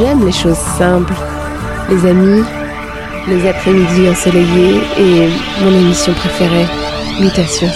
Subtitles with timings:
[0.00, 1.12] J'aime les choses simples,
[1.90, 2.42] les amis,
[3.28, 5.28] les après-midi ensoleillés et
[5.62, 6.66] mon émission préférée,
[7.20, 7.68] Mutation.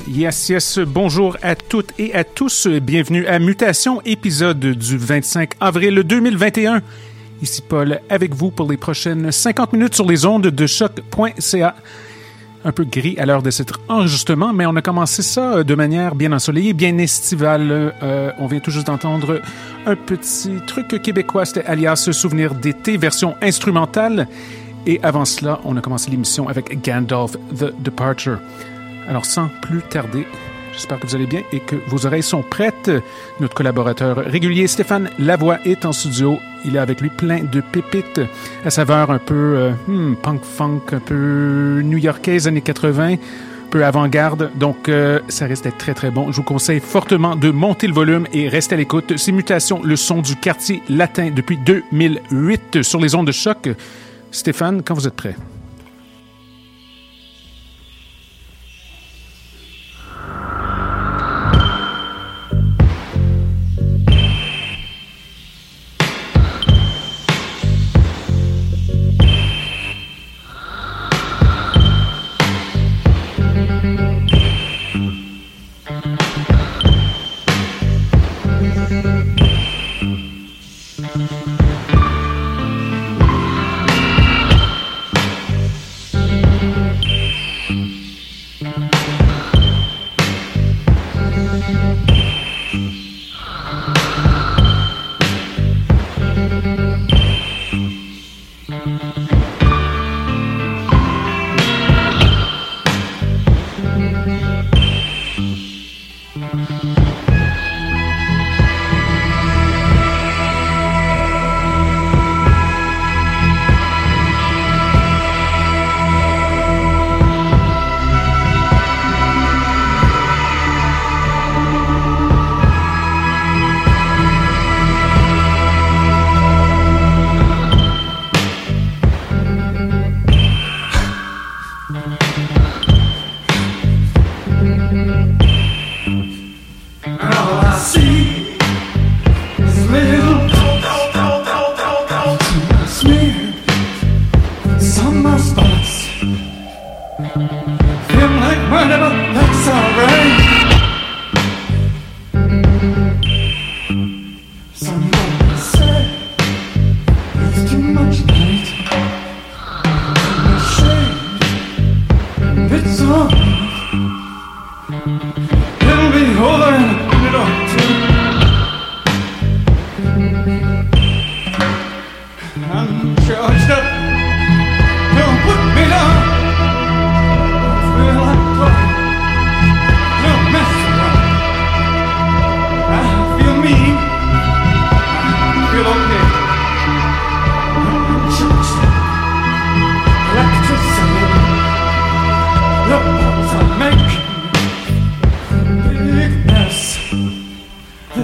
[0.00, 2.66] Yes, yes, bonjour à toutes et à tous.
[2.66, 6.80] Bienvenue à Mutation, épisode du 25 avril 2021.
[7.42, 11.74] Ici Paul avec vous pour les prochaines 50 minutes sur les ondes de choc.ca.
[12.64, 16.14] Un peu gris à l'heure de cet enregistrement, mais on a commencé ça de manière
[16.14, 17.92] bien ensoleillée, bien estivale.
[18.02, 19.42] Euh, on vient tout juste d'entendre
[19.84, 24.28] un petit truc québécois, c'était alias Souvenir d'été, version instrumentale.
[24.86, 28.38] Et avant cela, on a commencé l'émission avec Gandalf The Departure.
[29.08, 30.26] Alors sans plus tarder,
[30.72, 32.90] j'espère que vous allez bien et que vos oreilles sont prêtes.
[33.40, 36.38] Notre collaborateur régulier Stéphane Lavoie est en studio.
[36.64, 38.20] Il est avec lui plein de pépites
[38.64, 43.16] à saveur un peu euh, hmm, punk funk, un peu new-yorkaise années 80
[43.72, 46.30] peu avant-garde, donc euh, ça risque d'être très très bon.
[46.30, 49.16] Je vous conseille fortement de monter le volume et rester à l'écoute.
[49.16, 53.70] C'est Mutation, le son du quartier latin depuis 2008 sur les ondes de choc.
[54.30, 55.36] Stéphane, quand vous êtes prêt?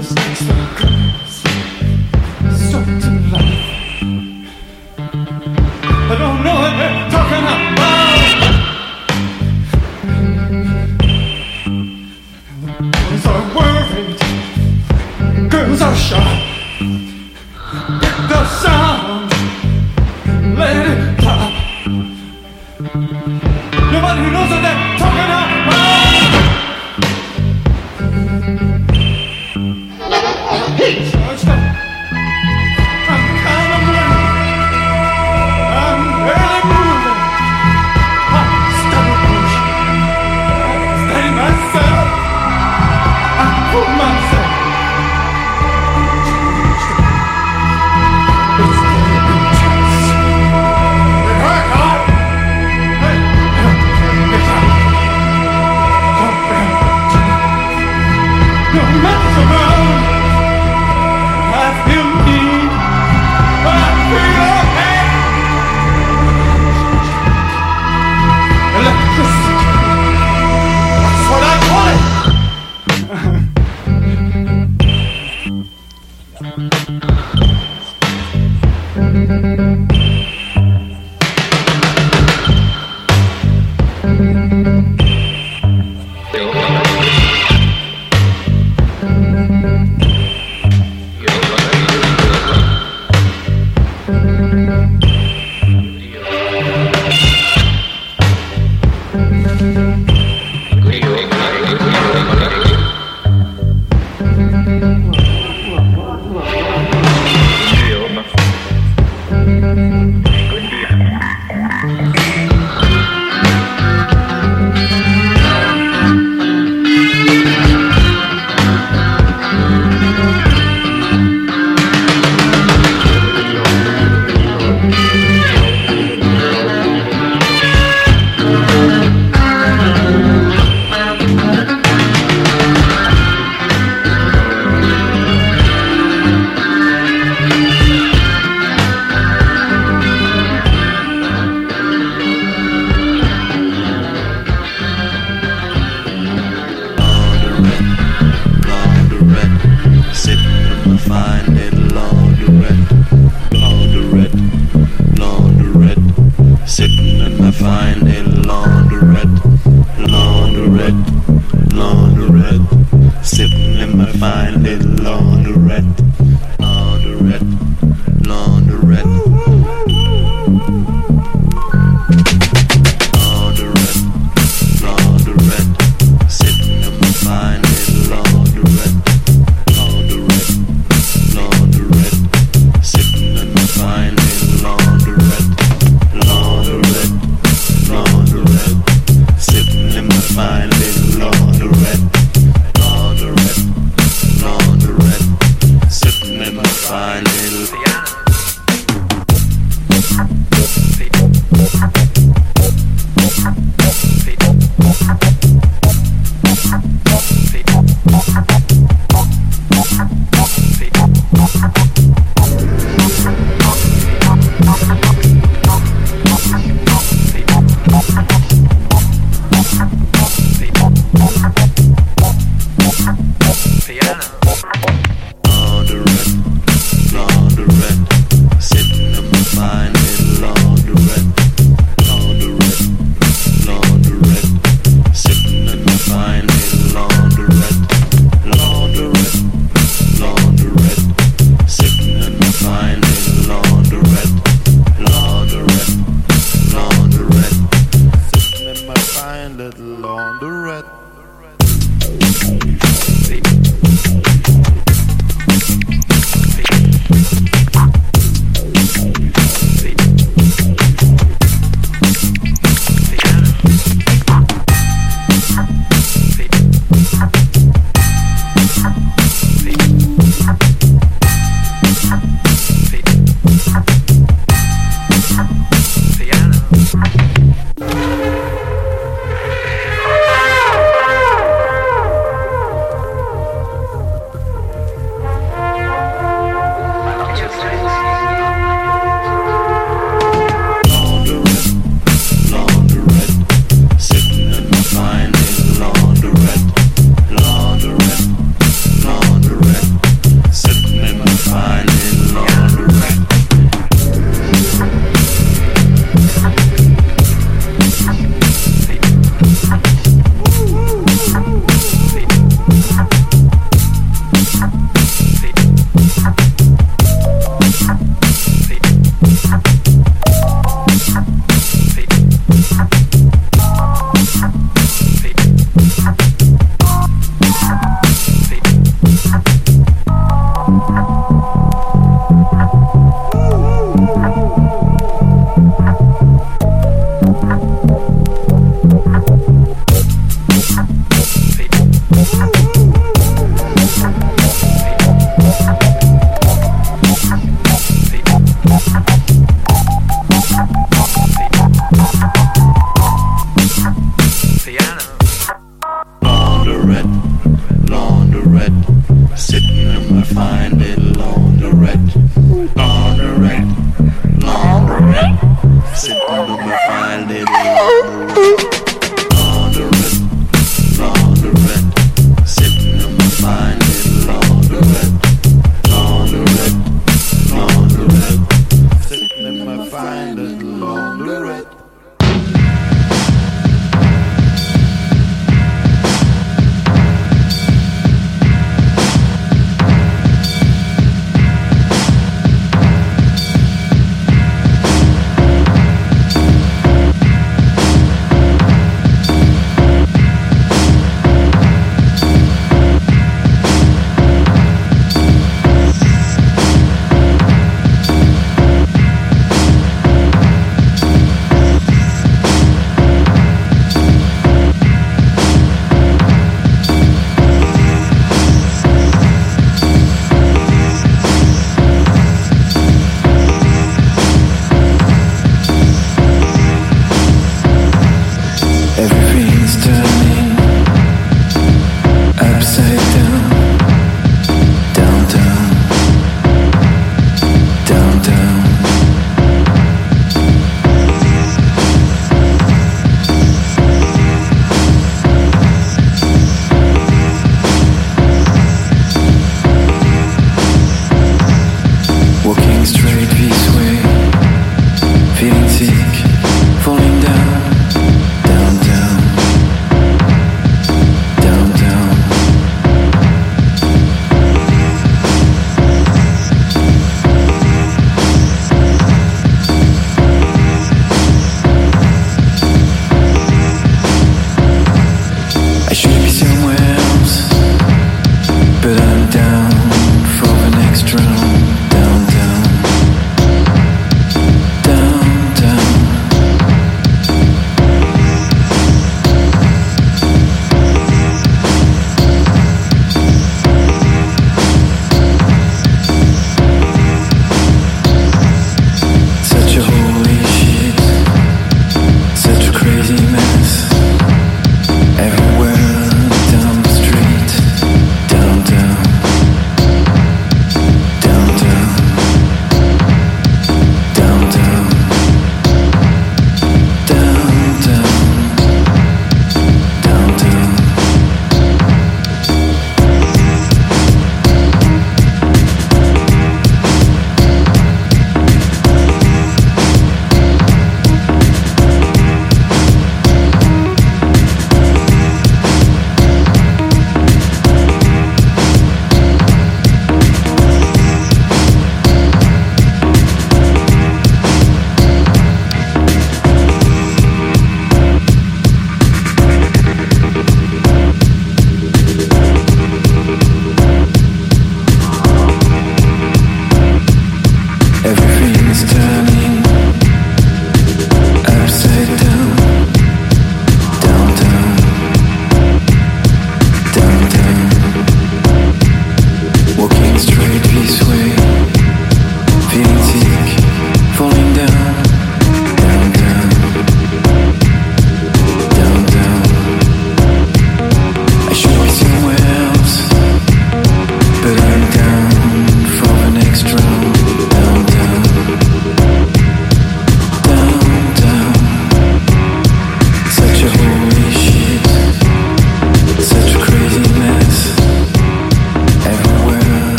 [0.00, 0.14] Stop
[3.02, 3.57] to life.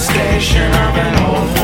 [0.00, 1.57] Station of an old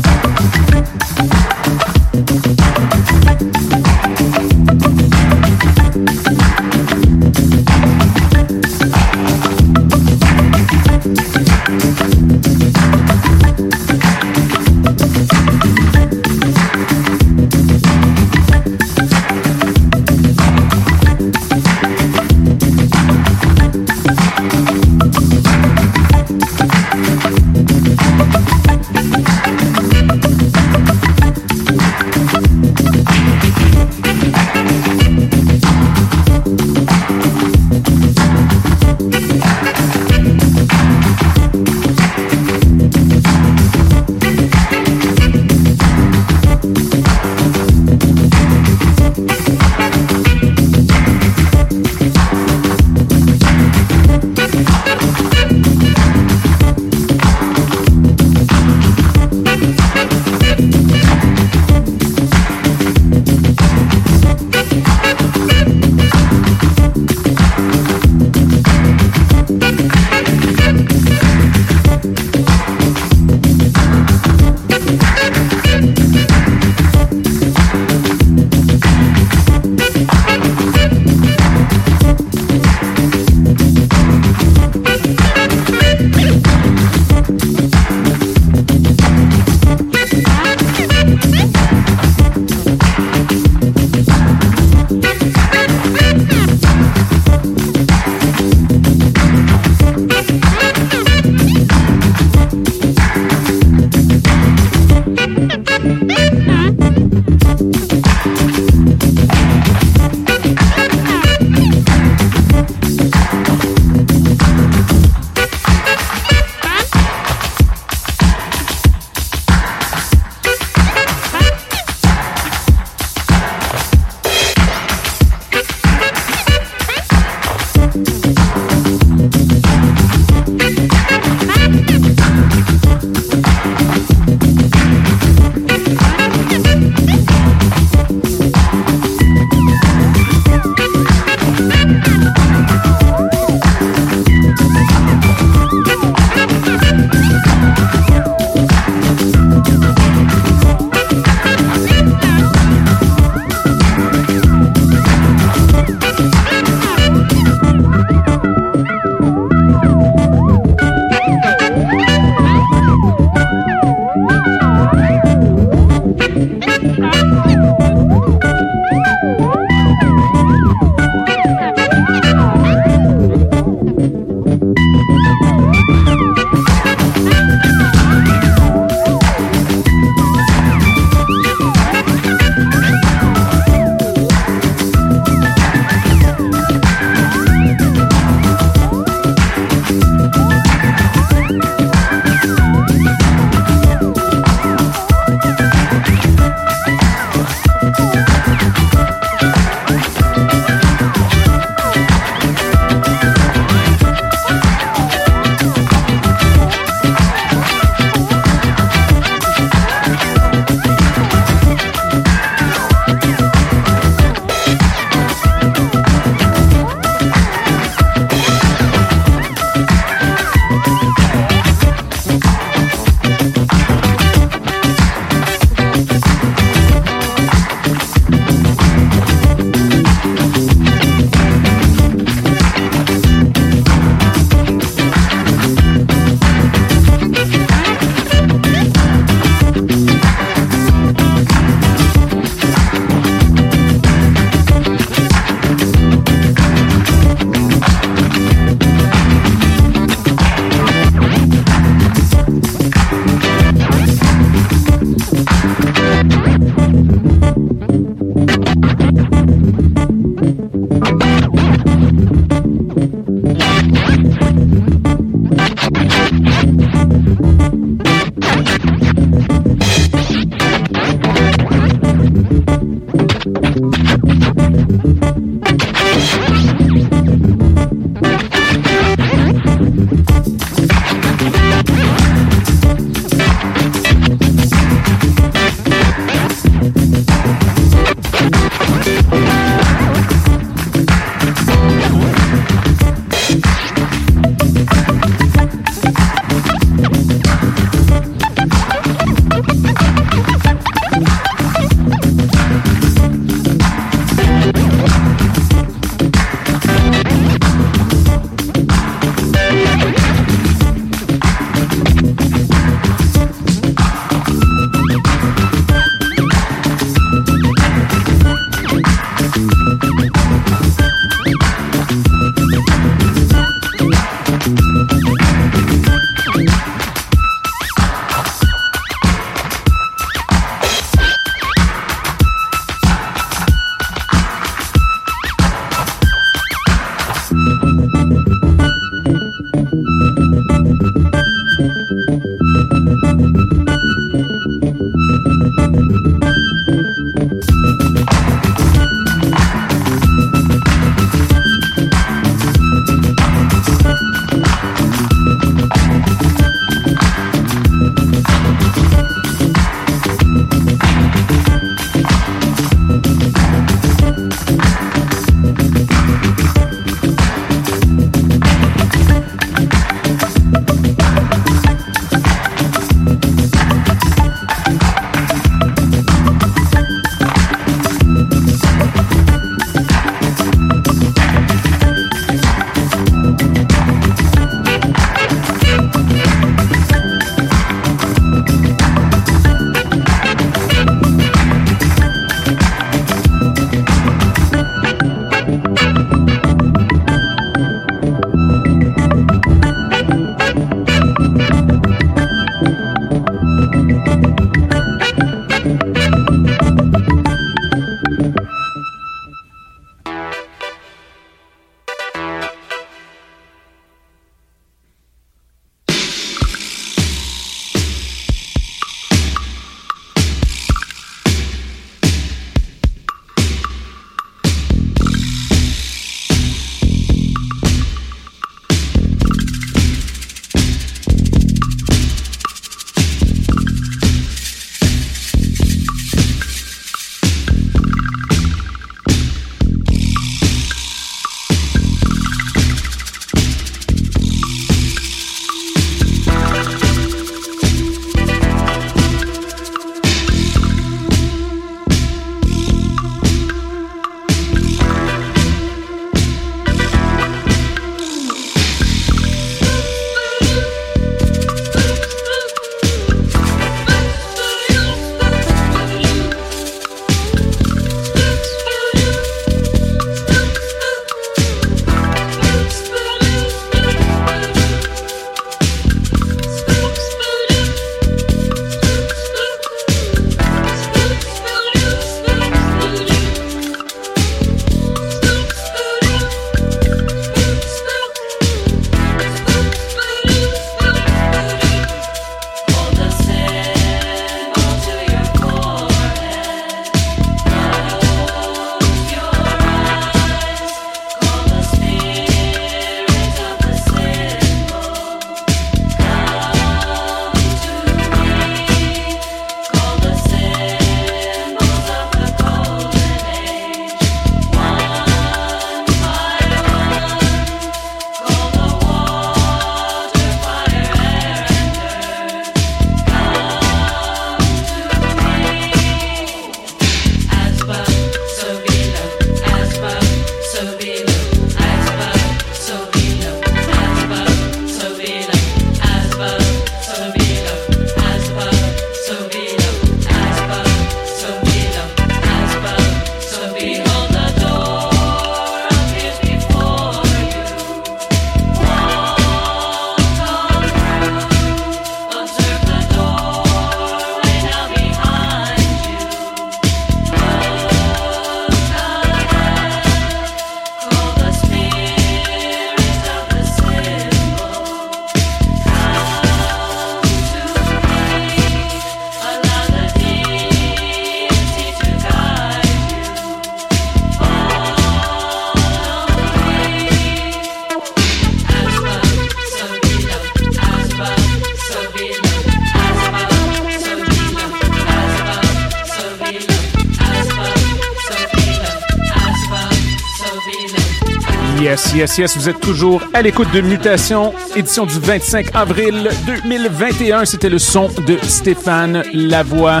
[592.16, 597.44] Yes, yes, vous êtes toujours à l'écoute de Mutation, édition du 25 avril 2021.
[597.44, 600.00] C'était le son de Stéphane Lavoie.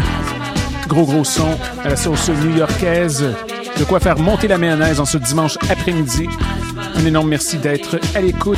[0.88, 3.34] Gros, gros son à la sauce new-yorkaise.
[3.78, 6.26] De quoi faire monter la mayonnaise en ce dimanche après-midi.
[6.94, 8.56] Un énorme merci d'être à l'écoute.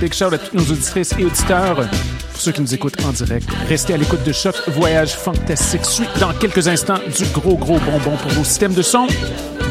[0.00, 1.88] Big shout à toutes nos auditrices et auditeurs.
[1.88, 5.84] Pour ceux qui nous écoutent en direct, restez à l'écoute de Choc Voyage Fantastique.
[5.84, 9.08] Suite dans quelques instants du gros, gros bonbon pour vos systèmes de son.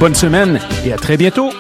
[0.02, 1.52] Bonne semaine et à très bientôt.